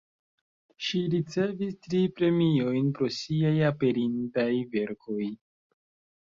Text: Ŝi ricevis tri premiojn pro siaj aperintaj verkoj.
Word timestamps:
Ŝi 0.85 1.01
ricevis 1.13 1.75
tri 1.87 2.01
premiojn 2.21 2.87
pro 3.01 3.11
siaj 3.19 3.53
aperintaj 3.69 4.49
verkoj. 4.73 5.29